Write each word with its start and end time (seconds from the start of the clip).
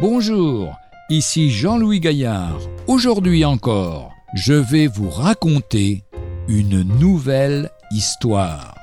Bonjour, 0.00 0.78
ici 1.10 1.50
Jean-Louis 1.50 2.00
Gaillard. 2.00 2.58
Aujourd'hui 2.86 3.44
encore, 3.44 4.14
je 4.32 4.54
vais 4.54 4.86
vous 4.86 5.10
raconter 5.10 6.04
une 6.48 6.80
nouvelle 6.98 7.70
histoire. 7.90 8.74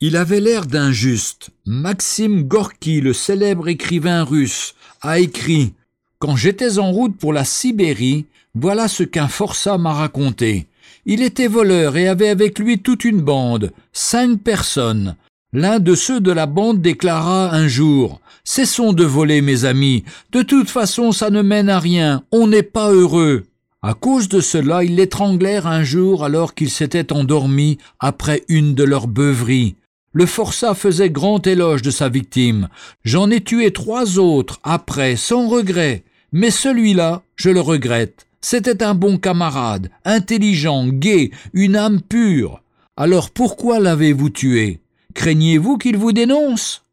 Il 0.00 0.16
avait 0.16 0.40
l'air 0.40 0.66
d'injuste. 0.66 1.48
Maxime 1.64 2.42
Gorky, 2.42 3.00
le 3.00 3.14
célèbre 3.14 3.68
écrivain 3.68 4.22
russe, 4.22 4.74
a 5.00 5.18
écrit 5.18 5.72
Quand 6.18 6.36
j'étais 6.36 6.78
en 6.78 6.92
route 6.92 7.16
pour 7.16 7.32
la 7.32 7.46
Sibérie, 7.46 8.26
voilà 8.54 8.86
ce 8.86 9.02
qu'un 9.02 9.28
forçat 9.28 9.78
m'a 9.78 9.94
raconté. 9.94 10.66
Il 11.06 11.22
était 11.22 11.48
voleur 11.48 11.96
et 11.96 12.08
avait 12.08 12.28
avec 12.28 12.58
lui 12.58 12.78
toute 12.78 13.04
une 13.04 13.20
bande, 13.20 13.72
cinq 13.92 14.40
personnes. 14.40 15.16
L'un 15.52 15.78
de 15.78 15.94
ceux 15.94 16.20
de 16.20 16.32
la 16.32 16.46
bande 16.46 16.80
déclara 16.80 17.54
un 17.54 17.68
jour 17.68 18.20
Cessons 18.46 18.92
de 18.92 19.04
voler, 19.04 19.40
mes 19.40 19.64
amis. 19.64 20.04
De 20.32 20.42
toute 20.42 20.68
façon, 20.68 21.12
ça 21.12 21.30
ne 21.30 21.40
mène 21.40 21.70
à 21.70 21.78
rien. 21.78 22.22
On 22.30 22.46
n'est 22.46 22.62
pas 22.62 22.92
heureux. 22.92 23.44
À 23.80 23.94
cause 23.94 24.28
de 24.28 24.40
cela, 24.40 24.84
ils 24.84 24.96
l'étranglèrent 24.96 25.66
un 25.66 25.82
jour 25.82 26.24
alors 26.24 26.54
qu'il 26.54 26.70
s'était 26.70 27.12
endormi 27.12 27.78
après 28.00 28.42
une 28.48 28.74
de 28.74 28.84
leurs 28.84 29.08
beuveries. 29.08 29.76
Le 30.12 30.26
forçat 30.26 30.74
faisait 30.74 31.10
grand 31.10 31.46
éloge 31.46 31.82
de 31.82 31.90
sa 31.90 32.08
victime. 32.10 32.68
J'en 33.04 33.30
ai 33.30 33.40
tué 33.40 33.72
trois 33.72 34.18
autres 34.18 34.60
après, 34.62 35.16
sans 35.16 35.48
regret. 35.48 36.04
Mais 36.32 36.50
celui-là, 36.50 37.22
je 37.36 37.50
le 37.50 37.60
regrette. 37.60 38.26
C'était 38.46 38.82
un 38.82 38.94
bon 38.94 39.16
camarade, 39.16 39.88
intelligent, 40.04 40.86
gai, 40.88 41.30
une 41.54 41.76
âme 41.76 42.02
pure. 42.02 42.60
Alors 42.94 43.30
pourquoi 43.30 43.80
l'avez-vous 43.80 44.28
tué? 44.28 44.80
Craignez-vous 45.14 45.78
qu'il 45.78 45.96
vous 45.96 46.12
dénonce? 46.12 46.84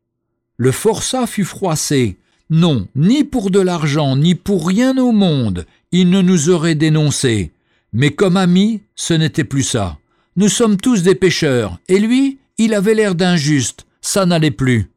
Le 0.56 0.72
forçat 0.72 1.28
fut 1.28 1.44
froissé. 1.44 2.16
Non, 2.50 2.88
ni 2.96 3.26
pour 3.26 3.52
de 3.52 3.60
l'argent, 3.60 4.16
ni 4.16 4.34
pour 4.34 4.66
rien 4.66 4.98
au 4.98 5.12
monde, 5.12 5.66
il 5.92 6.10
ne 6.10 6.22
nous 6.22 6.50
aurait 6.50 6.76
dénoncé. 6.76 7.52
Mais 7.92 8.12
comme 8.12 8.38
ami, 8.38 8.84
ce 8.96 9.14
n'était 9.14 9.44
plus 9.44 9.64
ça. 9.64 9.98
Nous 10.38 10.48
sommes 10.48 10.78
tous 10.78 11.04
des 11.04 11.16
pécheurs, 11.16 11.80
et 11.90 12.00
lui, 12.00 12.38
il 12.60 12.74
avait 12.74 12.96
l'air 12.96 13.14
d'injuste, 13.14 13.86
ça 14.00 14.26
n'allait 14.26 14.52
plus. 14.52 14.90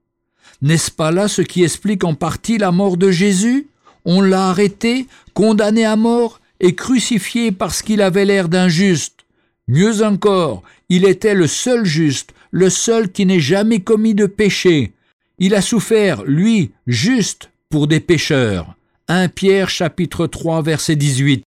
N'est-ce 0.62 0.92
pas 0.92 1.10
là 1.10 1.26
ce 1.26 1.42
qui 1.42 1.64
explique 1.64 2.04
en 2.04 2.14
partie 2.14 2.58
la 2.58 2.70
mort 2.70 2.96
de 2.96 3.10
Jésus? 3.10 3.66
On 4.04 4.20
l'a 4.20 4.50
arrêté, 4.50 5.08
condamné 5.32 5.84
à 5.84 5.96
mort 5.96 6.40
et 6.64 6.74
crucifié 6.74 7.52
parce 7.52 7.82
qu'il 7.82 8.00
avait 8.00 8.24
l'air 8.24 8.48
d'injuste. 8.48 9.26
Mieux 9.68 10.02
encore, 10.02 10.62
il 10.88 11.04
était 11.04 11.34
le 11.34 11.46
seul 11.46 11.84
juste, 11.84 12.32
le 12.50 12.70
seul 12.70 13.12
qui 13.12 13.26
n'ait 13.26 13.38
jamais 13.38 13.80
commis 13.80 14.14
de 14.14 14.24
péché. 14.24 14.94
Il 15.38 15.54
a 15.54 15.60
souffert, 15.60 16.24
lui, 16.24 16.70
juste, 16.86 17.50
pour 17.68 17.86
des 17.86 18.00
pécheurs. 18.00 18.76
1 19.08 19.28
Pierre 19.28 19.68
chapitre 19.68 20.26
3 20.26 20.62
verset 20.62 20.96
18. 20.96 21.42